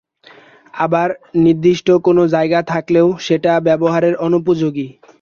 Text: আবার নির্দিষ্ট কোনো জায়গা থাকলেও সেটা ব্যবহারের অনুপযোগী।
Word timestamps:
আবার 0.75 1.09
নির্দিষ্ট 1.37 1.87
কোনো 2.07 2.21
জায়গা 2.27 2.59
থাকলেও 2.71 3.07
সেটা 3.19 3.51
ব্যবহারের 3.67 4.15
অনুপযোগী। 4.25 4.87